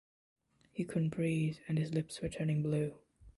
[0.71, 2.97] He couldn’t breathe and his lips were turning blue.